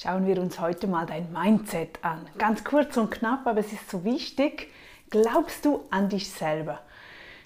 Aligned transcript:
Schauen 0.00 0.28
wir 0.28 0.40
uns 0.40 0.60
heute 0.60 0.86
mal 0.86 1.06
dein 1.06 1.32
Mindset 1.32 1.98
an. 2.02 2.24
Ganz 2.38 2.62
kurz 2.62 2.96
und 2.96 3.10
knapp, 3.10 3.48
aber 3.48 3.58
es 3.58 3.72
ist 3.72 3.90
so 3.90 4.04
wichtig. 4.04 4.68
Glaubst 5.10 5.64
du 5.64 5.80
an 5.90 6.08
dich 6.08 6.30
selber? 6.30 6.78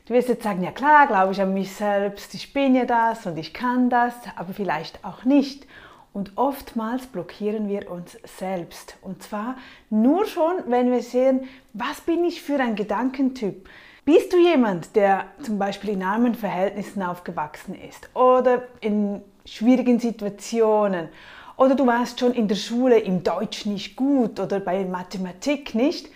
Du 0.04 0.12
wirst 0.12 0.28
jetzt 0.28 0.42
sagen, 0.42 0.62
ja 0.62 0.70
klar, 0.70 1.06
glaube 1.06 1.32
ich 1.32 1.40
an 1.40 1.54
mich 1.54 1.72
selbst, 1.72 2.34
ich 2.34 2.52
bin 2.52 2.74
ja 2.74 2.84
das 2.84 3.24
und 3.24 3.38
ich 3.38 3.54
kann 3.54 3.88
das, 3.88 4.12
aber 4.36 4.52
vielleicht 4.52 5.02
auch 5.02 5.24
nicht. 5.24 5.66
Und 6.12 6.32
oftmals 6.36 7.06
blockieren 7.06 7.70
wir 7.70 7.90
uns 7.90 8.18
selbst. 8.36 8.98
Und 9.00 9.22
zwar 9.22 9.56
nur 9.88 10.26
schon, 10.26 10.56
wenn 10.66 10.92
wir 10.92 11.00
sehen, 11.00 11.48
was 11.72 12.02
bin 12.02 12.22
ich 12.22 12.42
für 12.42 12.60
ein 12.60 12.76
Gedankentyp? 12.76 13.66
Bist 14.04 14.30
du 14.30 14.36
jemand, 14.36 14.94
der 14.94 15.24
zum 15.40 15.58
Beispiel 15.58 15.88
in 15.88 16.02
armen 16.02 16.34
Verhältnissen 16.34 17.02
aufgewachsen 17.02 17.74
ist 17.74 18.14
oder 18.14 18.64
in 18.82 19.22
schwierigen 19.46 19.98
Situationen 19.98 21.08
oder 21.56 21.74
du 21.74 21.86
warst 21.86 22.20
schon 22.20 22.32
in 22.32 22.48
der 22.48 22.56
Schule 22.56 22.98
im 22.98 23.22
Deutsch 23.22 23.66
nicht 23.66 23.96
gut 23.96 24.40
oder 24.40 24.60
bei 24.60 24.84
Mathematik 24.84 25.74
nicht, 25.74 26.08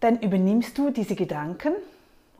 dann 0.00 0.20
übernimmst 0.20 0.76
du 0.76 0.90
diese 0.90 1.14
Gedanken 1.14 1.72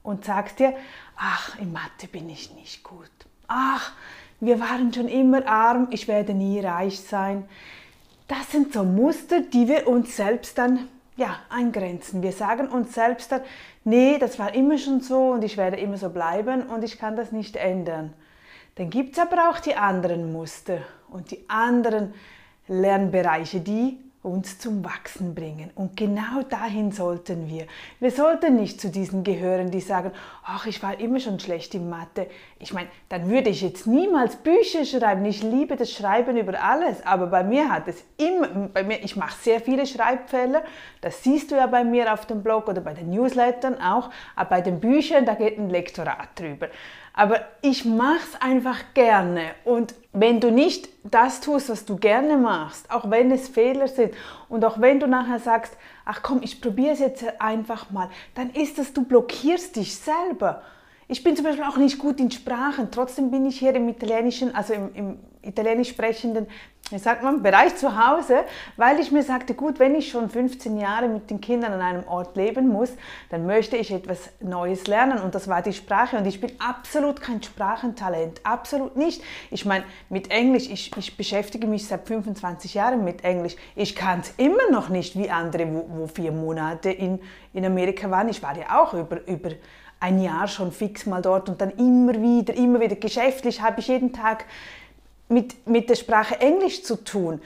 und 0.03 0.25
sagst 0.25 0.59
dir, 0.59 0.75
ach, 1.17 1.59
in 1.59 1.73
Mathe 1.73 2.07
bin 2.11 2.29
ich 2.31 2.55
nicht 2.55 2.85
gut. 2.85 3.11
Ach, 3.49 3.93
wir 4.41 4.61
waren 4.61 4.93
schon 4.93 5.09
immer 5.09 5.47
arm, 5.47 5.89
ich 5.91 6.09
werde 6.09 6.35
nie 6.35 6.61
reich 6.61 7.01
sein. 7.01 7.49
Das 8.29 8.53
sind 8.53 8.73
so 8.73 8.85
Muster, 8.85 9.41
die 9.41 9.69
wir 9.69 9.87
uns 9.89 10.17
selbst 10.17 10.59
dann 10.59 10.89
ja, 11.17 11.39
eingrenzen. 11.49 12.23
Wir 12.23 12.33
sagen 12.33 12.69
uns 12.69 12.95
selbst 12.95 13.33
dann, 13.33 13.41
nee, 13.85 14.19
das 14.19 14.39
war 14.39 14.55
immer 14.55 14.79
schon 14.79 15.01
so 15.01 15.31
und 15.31 15.43
ich 15.43 15.57
werde 15.57 15.79
immer 15.79 15.97
so 15.97 16.11
bleiben 16.11 16.63
und 16.65 16.85
ich 16.85 16.99
kann 16.99 17.17
das 17.17 17.33
nicht 17.33 17.57
ändern. 17.57 18.13
Dann 18.77 18.91
gibt 18.91 19.17
es 19.17 19.19
aber 19.19 19.51
auch 19.51 19.59
die 19.59 19.75
anderen 19.75 20.33
Muster 20.33 20.79
und 21.09 21.31
die 21.31 21.49
anderen 21.49 22.15
Lernbereiche, 22.69 23.61
die 23.61 23.99
uns 24.27 24.59
zum 24.59 24.85
Wachsen 24.85 25.35
bringen. 25.35 25.71
Und 25.75 25.97
genau 25.97 26.43
dahin 26.49 26.91
sollten 26.91 27.49
wir. 27.49 27.67
Wir 28.01 28.11
sollten 28.11 28.57
nicht 28.57 28.81
zu 28.81 28.89
diesen 28.89 29.23
gehören, 29.23 29.71
die 29.71 29.81
sagen, 29.81 30.11
ach, 30.45 30.67
ich 30.67 30.83
war 30.83 30.99
immer 30.99 31.21
schon 31.21 31.39
schlecht 31.39 31.75
in 31.75 31.89
Mathe. 31.89 32.27
Ich 32.59 32.73
meine, 32.73 32.89
dann 33.09 33.31
würde 33.31 33.51
ich 33.51 33.63
jetzt 33.63 33.87
niemals 33.87 34.37
Bücher 34.37 34.85
schreiben. 34.85 35.25
Ich 35.25 35.43
liebe 35.43 35.77
das 35.77 35.93
Schreiben 35.93 36.37
über 36.37 36.61
alles, 36.61 37.07
aber 37.07 37.29
bei 37.29 37.45
mir 37.45 37.71
hat 37.71 37.87
es 37.87 38.05
immer, 38.17 38.49
bei 38.49 38.83
mir, 38.83 39.03
ich 39.05 39.15
mache 39.15 39.37
sehr 39.41 39.61
viele 39.61 39.87
Schreibfehler. 39.87 40.63
Das 41.01 41.23
siehst 41.23 41.53
du 41.53 41.55
ja 41.55 41.69
bei 41.69 41.85
mir 41.85 42.13
auf 42.13 42.27
dem 42.27 42.43
Blog 42.43 42.69
oder 42.69 42.81
bei 42.81 42.95
den 42.95 43.11
Newslettern 43.11 43.81
auch. 43.81 44.11
Aber 44.35 44.51
bei 44.51 44.61
den 44.61 44.81
Büchern, 44.81 45.25
da 45.25 45.35
geht 45.35 45.57
ein 45.57 45.71
Lektorat 45.71 46.31
drüber. 46.35 46.69
Aber 47.13 47.41
ich 47.63 47.85
mache 47.85 48.19
es 48.19 48.43
einfach 48.43 48.79
gerne. 48.93 49.55
Und 49.65 49.95
wenn 50.19 50.41
du 50.41 50.51
nicht 50.51 50.89
das 51.05 51.43
tust, 51.43 51.69
was 51.69 51.85
du 51.85 51.97
gerne 51.97 52.39
machst, 52.39 52.91
auch 52.91 53.11
wenn 53.11 53.31
es 53.31 53.49
Fehler 53.49 53.87
sind 53.87 54.15
und 54.49 54.65
auch 54.65 54.81
wenn 54.81 54.99
du 54.99 55.07
nachher 55.07 55.39
sagst, 55.39 55.77
ach 56.07 56.23
komm, 56.23 56.41
ich 56.43 56.63
probiere 56.63 56.95
es 56.95 57.01
jetzt 57.01 57.25
einfach 57.39 57.91
mal, 57.91 58.09
dann 58.35 58.51
ist 58.51 58.79
es, 58.79 58.95
du 58.95 59.05
blockierst 59.05 59.77
dich 59.77 59.95
selber. 59.97 60.63
Ich 61.09 61.23
bin 61.23 61.37
zum 61.37 61.45
Beispiel 61.45 61.65
auch 61.65 61.77
nicht 61.77 61.99
gut 61.99 62.19
in 62.19 62.33
Sprachen, 62.33 62.91
trotzdem 62.91 63.31
bin 63.31 63.47
ich 63.47 63.61
hier 63.61 63.75
im 63.77 63.89
italienischen, 63.89 64.53
also 64.55 64.75
im, 64.75 64.95
im 64.95 65.19
italienisch 65.41 65.91
sprechenden, 65.91 66.49
wie 66.91 66.99
sagt 66.99 67.23
man, 67.23 67.43
Bereich 67.43 67.77
zu 67.77 67.97
Hause, 67.97 68.45
weil 68.77 69.01
ich 69.01 69.11
mir 69.11 69.23
sagte, 69.23 69.55
gut, 69.55 69.79
wenn 69.79 69.95
ich 69.95 70.09
schon 70.11 70.31
15 70.31 70.79
Jahre 70.79 71.09
mit 71.09 71.31
den 71.31 71.41
Kindern 71.41 71.73
an 71.73 71.81
einem 71.81 72.09
Ort 72.09 72.37
leben 72.37 72.69
muss, 72.69 72.91
dann 73.29 73.47
möchte 73.47 73.77
ich 73.77 73.93
etwas 73.93 74.31
Neues 74.41 74.87
lernen 74.87 75.19
und 75.19 75.35
das 75.35 75.49
war 75.49 75.63
die 75.63 75.73
Sprache 75.73 76.17
und 76.17 76.27
ich 76.27 76.41
bin 76.41 76.53
absolut 76.59 77.21
kein 77.21 77.43
Sprachentalent, 77.43 78.41
absolut 78.45 78.97
nicht. 78.97 79.23
Ich 79.51 79.65
meine, 79.65 79.85
mit 80.09 80.31
Englisch, 80.31 80.69
ich, 80.69 80.97
ich 80.97 81.17
beschäftige 81.17 81.67
mich 81.67 81.87
seit 81.87 82.07
25 82.07 82.75
Jahren 82.75 83.05
mit 83.05 83.25
Englisch. 83.25 83.57
Ich 83.75 83.95
kann 83.95 84.21
es 84.21 84.35
immer 84.37 84.71
noch 84.71 84.89
nicht 84.89 85.17
wie 85.17 85.31
andere, 85.31 85.67
wo, 85.73 85.87
wo 85.89 86.07
vier 86.07 86.33
Monate 86.33 86.91
in, 86.91 87.21
in 87.53 87.65
Amerika 87.65 88.11
waren. 88.11 88.29
Ich 88.29 88.43
war 88.43 88.57
ja 88.57 88.81
auch 88.81 88.95
über, 88.95 89.27
über 89.27 89.51
ein 90.01 90.21
Jahr 90.21 90.49
schon 90.49 90.73
fix 90.73 91.07
mal 91.07 91.23
dort 91.23 91.49
und 91.49 91.61
dann 91.61 91.71
immer 91.71 92.15
wieder, 92.21 92.55
immer 92.55 92.81
wieder 92.81 92.97
geschäftlich 92.97 93.63
habe 93.63 93.81
ich 93.81 93.89
jeden 93.89 94.13
Tag 94.13 94.45
mit, 95.29 95.67
mit 95.67 95.89
der 95.89 95.95
Sprache 95.97 96.41
Englisch 96.41 96.83
zu 96.83 96.97
tun. 96.97 97.41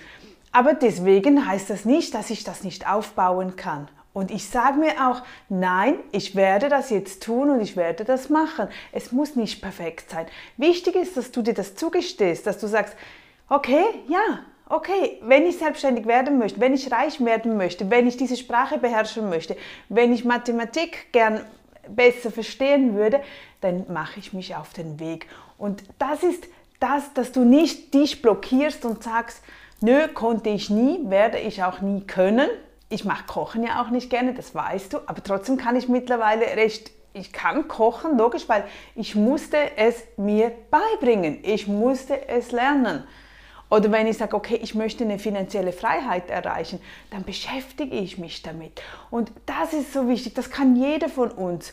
Aber 0.52 0.74
deswegen 0.74 1.46
heißt 1.46 1.70
das 1.70 1.84
nicht, 1.84 2.14
dass 2.14 2.30
ich 2.30 2.44
das 2.44 2.64
nicht 2.64 2.90
aufbauen 2.90 3.56
kann. 3.56 3.88
Und 4.12 4.32
ich 4.32 4.48
sage 4.48 4.78
mir 4.78 5.08
auch, 5.08 5.22
nein, 5.48 5.94
ich 6.10 6.34
werde 6.34 6.68
das 6.68 6.90
jetzt 6.90 7.22
tun 7.22 7.50
und 7.50 7.60
ich 7.60 7.76
werde 7.76 8.04
das 8.04 8.28
machen. 8.28 8.66
Es 8.90 9.12
muss 9.12 9.36
nicht 9.36 9.62
perfekt 9.62 10.10
sein. 10.10 10.26
Wichtig 10.56 10.96
ist, 10.96 11.16
dass 11.16 11.30
du 11.30 11.42
dir 11.42 11.54
das 11.54 11.76
zugestehst, 11.76 12.44
dass 12.46 12.58
du 12.58 12.66
sagst, 12.66 12.96
okay, 13.48 13.84
ja, 14.08 14.40
okay, 14.68 15.20
wenn 15.22 15.46
ich 15.46 15.58
selbstständig 15.58 16.06
werden 16.06 16.38
möchte, 16.38 16.60
wenn 16.60 16.74
ich 16.74 16.90
reich 16.90 17.24
werden 17.24 17.56
möchte, 17.56 17.88
wenn 17.90 18.08
ich 18.08 18.16
diese 18.16 18.36
Sprache 18.36 18.78
beherrschen 18.78 19.28
möchte, 19.28 19.56
wenn 19.88 20.12
ich 20.12 20.24
Mathematik 20.24 21.12
gern 21.12 21.44
besser 21.94 22.30
verstehen 22.30 22.94
würde, 22.94 23.20
dann 23.60 23.84
mache 23.92 24.20
ich 24.20 24.32
mich 24.32 24.56
auf 24.56 24.72
den 24.72 24.98
Weg. 25.00 25.26
Und 25.58 25.82
das 25.98 26.22
ist 26.22 26.44
das, 26.78 27.12
dass 27.14 27.32
du 27.32 27.44
nicht 27.44 27.92
dich 27.94 28.22
blockierst 28.22 28.84
und 28.84 29.02
sagst, 29.02 29.42
nö, 29.80 30.08
konnte 30.08 30.50
ich 30.50 30.70
nie, 30.70 30.98
werde 31.04 31.38
ich 31.38 31.62
auch 31.62 31.80
nie 31.80 32.00
können. 32.02 32.48
Ich 32.88 33.04
mache 33.04 33.24
Kochen 33.26 33.62
ja 33.62 33.82
auch 33.82 33.90
nicht 33.90 34.10
gerne, 34.10 34.34
das 34.34 34.54
weißt 34.54 34.94
du, 34.94 34.98
aber 35.06 35.22
trotzdem 35.22 35.56
kann 35.56 35.76
ich 35.76 35.88
mittlerweile 35.88 36.42
recht 36.56 36.90
ich 37.12 37.32
kann 37.32 37.66
kochen, 37.66 38.16
logisch, 38.16 38.48
weil 38.48 38.64
ich 38.94 39.14
musste 39.14 39.76
es 39.76 40.04
mir 40.16 40.52
beibringen. 40.70 41.40
Ich 41.42 41.66
musste 41.66 42.28
es 42.28 42.52
lernen. 42.52 43.04
Oder 43.70 43.92
wenn 43.92 44.08
ich 44.08 44.18
sage, 44.18 44.36
okay, 44.36 44.58
ich 44.60 44.74
möchte 44.74 45.04
eine 45.04 45.18
finanzielle 45.18 45.72
Freiheit 45.72 46.28
erreichen, 46.28 46.80
dann 47.10 47.22
beschäftige 47.24 47.96
ich 47.96 48.18
mich 48.18 48.42
damit. 48.42 48.82
Und 49.10 49.30
das 49.46 49.72
ist 49.72 49.92
so 49.92 50.08
wichtig, 50.08 50.34
das 50.34 50.50
kann 50.50 50.76
jeder 50.76 51.08
von 51.08 51.30
uns. 51.30 51.72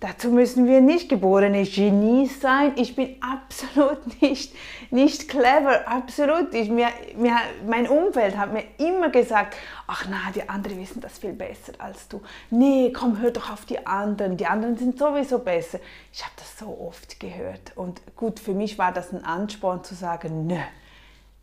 Dazu 0.00 0.30
müssen 0.30 0.66
wir 0.66 0.80
nicht 0.80 1.08
geborene 1.08 1.64
Genies 1.64 2.40
sein. 2.40 2.72
Ich 2.76 2.94
bin 2.94 3.16
absolut 3.20 3.98
nicht, 4.22 4.54
nicht 4.92 5.28
clever, 5.28 5.88
absolut. 5.88 6.54
Ich, 6.54 6.70
mir, 6.70 6.88
mir, 7.16 7.34
mein 7.66 7.88
Umfeld 7.88 8.36
hat 8.36 8.52
mir 8.52 8.62
immer 8.78 9.08
gesagt, 9.08 9.56
ach 9.88 10.06
na, 10.08 10.30
die 10.32 10.48
anderen 10.48 10.80
wissen 10.80 11.00
das 11.00 11.18
viel 11.18 11.32
besser 11.32 11.72
als 11.78 12.06
du. 12.06 12.22
Nee, 12.50 12.92
komm, 12.92 13.20
hör 13.20 13.32
doch 13.32 13.50
auf 13.50 13.64
die 13.64 13.84
anderen. 13.86 14.36
Die 14.36 14.46
anderen 14.46 14.76
sind 14.76 14.98
sowieso 14.98 15.40
besser. 15.40 15.80
Ich 16.12 16.22
habe 16.22 16.34
das 16.36 16.56
so 16.56 16.78
oft 16.80 17.18
gehört. 17.18 17.72
Und 17.74 18.00
gut, 18.14 18.38
für 18.38 18.54
mich 18.54 18.78
war 18.78 18.92
das 18.92 19.12
ein 19.12 19.24
Ansporn 19.24 19.82
zu 19.82 19.96
sagen, 19.96 20.46
nö, 20.46 20.58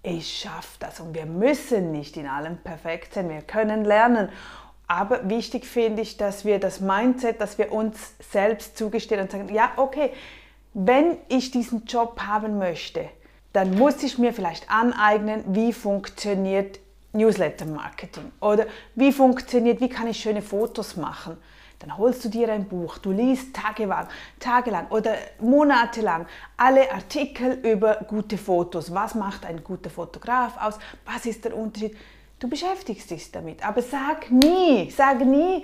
ich 0.05 0.37
schaffe 0.37 0.77
das. 0.79 0.99
Und 0.99 1.15
wir 1.15 1.25
müssen 1.25 1.91
nicht 1.91 2.15
in 2.17 2.27
allem 2.27 2.57
perfekt 2.57 3.15
sein. 3.15 3.29
Wir 3.29 3.41
können 3.41 3.83
lernen. 3.83 4.29
Aber 4.87 5.27
wichtig 5.29 5.65
finde 5.65 6.03
ich, 6.03 6.17
dass 6.17 6.45
wir 6.45 6.59
das 6.59 6.79
Mindset, 6.79 7.41
dass 7.41 7.57
wir 7.57 7.71
uns 7.71 8.13
selbst 8.31 8.77
zugestehen 8.77 9.21
und 9.21 9.31
sagen, 9.31 9.53
ja, 9.53 9.71
okay, 9.77 10.11
wenn 10.73 11.17
ich 11.27 11.51
diesen 11.51 11.85
Job 11.85 12.21
haben 12.21 12.59
möchte, 12.59 13.09
dann 13.51 13.75
muss 13.75 14.03
ich 14.03 14.17
mir 14.17 14.33
vielleicht 14.33 14.69
aneignen, 14.69 15.43
wie 15.47 15.73
funktioniert 15.73 16.79
Newsletter-Marketing 17.13 18.31
oder 18.41 18.67
wie 18.93 19.11
funktioniert, 19.11 19.79
wie 19.79 19.89
kann 19.89 20.07
ich 20.07 20.19
schöne 20.19 20.41
Fotos 20.41 20.97
machen. 20.97 21.37
Dann 21.85 21.99
holst 21.99 22.25
du 22.25 22.29
dir 22.29 22.51
ein 22.51 22.67
Buch, 22.67 22.97
du 22.97 23.11
liest 23.11 23.55
tagelang, 23.55 24.07
tagelang 24.39 24.87
oder 24.87 25.13
monatelang 25.39 26.25
alle 26.57 26.91
Artikel 26.91 27.59
über 27.61 27.97
gute 28.07 28.39
Fotos. 28.39 28.91
Was 28.91 29.13
macht 29.13 29.45
ein 29.45 29.63
guter 29.63 29.91
Fotograf 29.91 30.57
aus? 30.59 30.79
Was 31.05 31.27
ist 31.27 31.45
der 31.45 31.55
Unterschied? 31.55 31.95
Du 32.39 32.49
beschäftigst 32.49 33.11
dich 33.11 33.31
damit. 33.31 33.63
Aber 33.63 33.83
sag 33.83 34.31
nie, 34.31 34.89
sag 34.89 35.23
nie, 35.23 35.63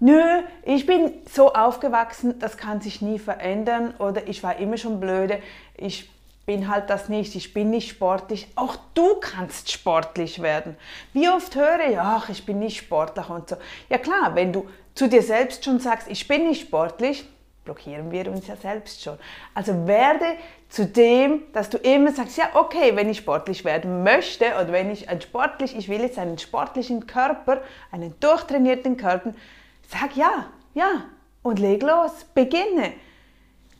nö, 0.00 0.42
ich 0.64 0.86
bin 0.86 1.12
so 1.32 1.52
aufgewachsen, 1.52 2.40
das 2.40 2.56
kann 2.56 2.80
sich 2.80 3.00
nie 3.00 3.20
verändern 3.20 3.94
oder 4.00 4.26
ich 4.26 4.42
war 4.42 4.56
immer 4.56 4.76
schon 4.76 4.98
blöde, 4.98 5.38
ich 5.76 6.10
bin 6.50 6.66
halt 6.66 6.90
das 6.90 7.08
nicht, 7.08 7.36
ich 7.36 7.54
bin 7.54 7.70
nicht 7.70 7.90
sportlich. 7.90 8.48
Auch 8.56 8.74
du 8.94 9.20
kannst 9.20 9.70
sportlich 9.70 10.42
werden. 10.42 10.76
Wie 11.12 11.28
oft 11.28 11.54
höre 11.54 11.78
ich, 11.88 11.96
ach, 11.96 12.28
ich 12.28 12.44
bin 12.44 12.58
nicht 12.58 12.76
sportlich 12.76 13.28
und 13.28 13.48
so. 13.48 13.54
Ja 13.88 13.98
klar, 13.98 14.34
wenn 14.34 14.52
du 14.52 14.68
zu 14.96 15.08
dir 15.08 15.22
selbst 15.22 15.64
schon 15.64 15.78
sagst, 15.78 16.08
ich 16.10 16.26
bin 16.26 16.48
nicht 16.48 16.62
sportlich, 16.62 17.24
blockieren 17.64 18.10
wir 18.10 18.28
uns 18.32 18.48
ja 18.48 18.56
selbst 18.56 19.00
schon. 19.00 19.16
Also 19.54 19.86
werde 19.86 20.24
zu 20.68 20.86
dem, 20.86 21.44
dass 21.52 21.70
du 21.70 21.78
immer 21.78 22.10
sagst, 22.10 22.36
ja 22.36 22.48
okay, 22.54 22.96
wenn 22.96 23.08
ich 23.08 23.18
sportlich 23.18 23.64
werden 23.64 24.02
möchte 24.02 24.46
oder 24.46 24.72
wenn 24.72 24.90
ich 24.90 25.08
ein 25.08 25.20
sportlich, 25.20 25.76
ich 25.76 25.88
will 25.88 26.00
jetzt 26.00 26.18
einen 26.18 26.38
sportlichen 26.38 27.06
Körper, 27.06 27.62
einen 27.92 28.18
durchtrainierten 28.18 28.96
Körper, 28.96 29.34
sag 29.88 30.16
ja, 30.16 30.46
ja 30.74 31.04
und 31.42 31.60
leg 31.60 31.80
los, 31.84 32.24
beginne. 32.34 32.94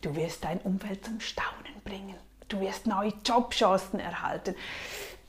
Du 0.02 0.14
wirst 0.14 0.44
dein 0.44 0.60
Umfeld 0.60 1.04
zum 1.04 1.18
Staunen 1.18 1.82
bringen. 1.84 2.29
Du 2.50 2.60
wirst 2.60 2.86
neue 2.86 3.12
Jobchancen 3.24 4.00
erhalten. 4.00 4.54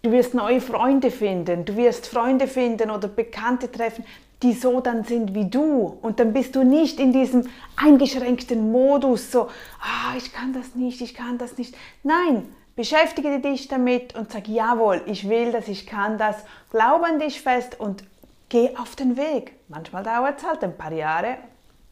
Du 0.01 0.11
wirst 0.11 0.33
neue 0.33 0.59
Freunde 0.59 1.11
finden. 1.11 1.65
Du 1.65 1.77
wirst 1.77 2.07
Freunde 2.07 2.47
finden 2.47 2.89
oder 2.89 3.07
Bekannte 3.07 3.71
treffen, 3.71 4.03
die 4.41 4.53
so 4.53 4.81
dann 4.81 5.03
sind 5.03 5.35
wie 5.35 5.49
du. 5.49 5.99
Und 6.01 6.19
dann 6.19 6.33
bist 6.33 6.55
du 6.55 6.63
nicht 6.63 6.99
in 6.99 7.13
diesem 7.13 7.47
eingeschränkten 7.75 8.71
Modus, 8.71 9.31
so, 9.31 9.49
ah, 9.79 10.15
ich 10.17 10.33
kann 10.33 10.51
das 10.51 10.73
nicht, 10.75 11.01
ich 11.01 11.13
kann 11.13 11.37
das 11.37 11.59
nicht. 11.59 11.75
Nein, 12.01 12.51
beschäftige 12.75 13.39
dich 13.39 13.67
damit 13.67 14.15
und 14.15 14.31
sag, 14.31 14.47
jawohl, 14.47 15.03
ich 15.05 15.29
will 15.29 15.51
das, 15.51 15.67
ich 15.67 15.85
kann 15.85 16.17
das, 16.17 16.37
glaub 16.71 17.03
an 17.03 17.19
dich 17.19 17.39
fest 17.39 17.79
und 17.79 18.03
geh 18.49 18.75
auf 18.77 18.95
den 18.95 19.15
Weg. 19.15 19.53
Manchmal 19.67 20.03
dauert 20.03 20.39
es 20.39 20.45
halt 20.45 20.63
ein 20.63 20.75
paar 20.75 20.91
Jahre, 20.91 21.37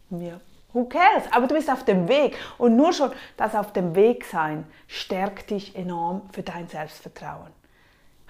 mir 0.10 0.42
Who 0.74 0.86
cares? 0.86 1.24
Aber 1.32 1.48
du 1.48 1.56
bist 1.56 1.70
auf 1.70 1.84
dem 1.84 2.08
Weg. 2.08 2.38
Und 2.58 2.76
nur 2.76 2.94
schon 2.94 3.12
das 3.38 3.56
auf 3.56 3.74
dem 3.74 3.96
Weg 3.96 4.26
sein 4.26 4.66
stärkt 4.88 5.50
dich 5.50 5.76
enorm 5.76 6.22
für 6.32 6.44
dein 6.44 6.68
Selbstvertrauen. 6.68 7.52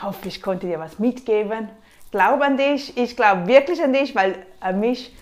Hoffentlich 0.01 0.41
konnte 0.41 0.67
dir 0.67 0.79
was 0.79 0.99
mitgeben. 0.99 1.69
Glaub 2.11 2.41
an 2.41 2.57
dich. 2.57 2.97
Ich 2.97 3.15
glaube 3.15 3.47
wirklich 3.47 3.83
an 3.83 3.93
dich, 3.93 4.15
weil 4.15 4.45
an 4.61 4.79
mich 4.79 5.13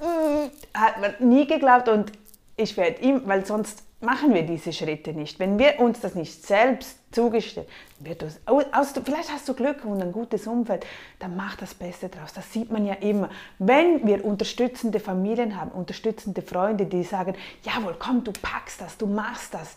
äh, 0.00 0.78
hat 0.78 1.00
man 1.00 1.14
nie 1.18 1.46
geglaubt 1.46 1.88
und 1.88 2.12
ich 2.56 2.76
werde 2.76 3.02
ihm, 3.02 3.22
weil 3.26 3.44
sonst 3.44 3.82
machen 4.04 4.32
wir 4.34 4.42
diese 4.42 4.72
Schritte 4.72 5.12
nicht. 5.12 5.38
Wenn 5.38 5.58
wir 5.58 5.80
uns 5.80 6.00
das 6.00 6.14
nicht 6.14 6.46
selbst 6.46 6.98
zugestehen, 7.12 7.66
wird 7.98 8.22
das, 8.22 8.40
aus, 8.46 8.92
vielleicht 9.04 9.32
hast 9.32 9.48
du 9.48 9.54
Glück 9.54 9.84
und 9.84 10.00
ein 10.02 10.12
gutes 10.12 10.46
Umfeld, 10.46 10.86
dann 11.18 11.36
mach 11.36 11.56
das 11.56 11.74
Beste 11.74 12.08
draus. 12.08 12.32
Das 12.32 12.52
sieht 12.52 12.70
man 12.70 12.86
ja 12.86 12.94
immer. 12.94 13.30
Wenn 13.58 14.06
wir 14.06 14.24
unterstützende 14.24 15.00
Familien 15.00 15.60
haben, 15.60 15.70
unterstützende 15.70 16.42
Freunde, 16.42 16.86
die 16.86 17.02
sagen, 17.02 17.34
jawohl, 17.62 17.96
komm, 17.98 18.22
du 18.22 18.32
packst 18.32 18.80
das, 18.80 18.96
du 18.96 19.06
machst 19.06 19.54
das, 19.54 19.76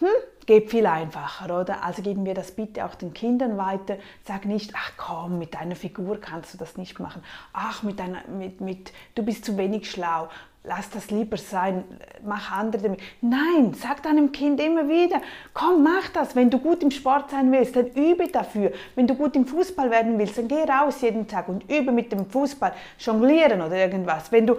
hm, 0.00 0.08
geht 0.46 0.70
viel 0.70 0.86
einfacher, 0.86 1.60
oder? 1.60 1.84
Also 1.84 2.02
geben 2.02 2.26
wir 2.26 2.34
das 2.34 2.50
bitte 2.50 2.84
auch 2.84 2.94
den 2.94 3.14
Kindern 3.14 3.56
weiter. 3.56 3.96
Sag 4.24 4.44
nicht, 4.44 4.72
ach 4.74 4.92
komm, 4.96 5.38
mit 5.38 5.54
deiner 5.54 5.76
Figur 5.76 6.20
kannst 6.20 6.52
du 6.54 6.58
das 6.58 6.76
nicht 6.76 6.98
machen. 6.98 7.22
Ach, 7.52 7.82
mit 7.82 7.98
deiner, 7.98 8.26
mit, 8.28 8.60
mit, 8.60 8.92
du 9.14 9.22
bist 9.22 9.44
zu 9.44 9.56
wenig 9.56 9.90
schlau 9.90 10.28
lass 10.64 10.88
das 10.90 11.10
lieber 11.10 11.36
sein, 11.36 11.84
mach 12.24 12.50
andere 12.50 12.82
damit. 12.82 13.00
Nein, 13.20 13.74
sag 13.74 14.02
deinem 14.02 14.32
Kind 14.32 14.60
immer 14.60 14.88
wieder, 14.88 15.20
komm, 15.52 15.82
mach 15.82 16.08
das. 16.08 16.34
Wenn 16.34 16.50
du 16.50 16.58
gut 16.58 16.82
im 16.82 16.90
Sport 16.90 17.30
sein 17.30 17.52
willst, 17.52 17.76
dann 17.76 17.88
übe 17.88 18.28
dafür. 18.28 18.72
Wenn 18.94 19.06
du 19.06 19.14
gut 19.14 19.36
im 19.36 19.46
Fußball 19.46 19.90
werden 19.90 20.18
willst, 20.18 20.38
dann 20.38 20.48
geh 20.48 20.62
raus 20.62 21.02
jeden 21.02 21.28
Tag 21.28 21.48
und 21.48 21.70
übe 21.70 21.92
mit 21.92 22.10
dem 22.10 22.26
Fußball, 22.26 22.72
jonglieren 22.98 23.60
oder 23.60 23.76
irgendwas. 23.76 24.32
Wenn 24.32 24.46
du 24.46 24.56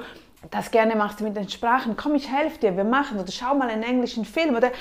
das 0.51 0.69
gerne 0.69 0.95
machst 0.95 1.21
mit 1.21 1.35
den 1.35 1.49
Sprachen, 1.49 1.97
komm, 1.97 2.13
ich 2.13 2.31
helfe 2.31 2.59
dir, 2.59 2.77
wir 2.77 2.83
machen 2.83 3.19
oder 3.19 3.31
schau 3.31 3.55
mal 3.55 3.69
einen 3.69 3.83
englischen 3.83 4.25
Film 4.25 4.55
oder 4.55 4.71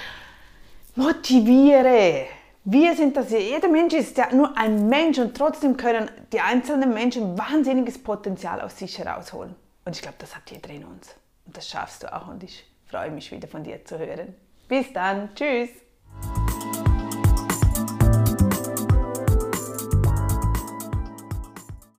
motiviere. 0.95 2.27
Wir 2.67 2.95
sind 2.95 3.17
das, 3.17 3.31
jeder 3.31 3.69
Mensch 3.69 3.95
ist 3.95 4.17
ja 4.19 4.29
nur 4.33 4.57
ein 4.57 4.89
Mensch 4.89 5.19
und 5.19 5.37
trotzdem 5.37 5.77
können 5.77 6.11
die 6.33 6.41
einzelnen 6.41 6.93
Menschen 6.93 7.37
wahnsinniges 7.39 8.03
Potenzial 8.03 8.61
aus 8.61 8.79
sich 8.79 8.99
herausholen. 8.99 9.55
Und 9.85 9.97
ich 9.97 10.03
glaube, 10.03 10.17
das 10.19 10.35
habt 10.35 10.51
ihr 10.53 10.61
drin 10.61 10.85
uns. 10.85 11.15
Und 11.47 11.57
das 11.57 11.69
schaffst 11.69 12.03
du 12.03 12.13
auch. 12.13 12.29
Und 12.29 12.43
ich 12.43 12.65
freue 12.87 13.11
mich 13.11 13.31
wieder 13.31 13.49
von 13.49 13.65
dir 13.65 13.85
zu 13.85 13.99
hören. 13.99 14.35
Bis 14.69 14.93
dann. 14.93 15.35
Tschüss. 15.35 15.71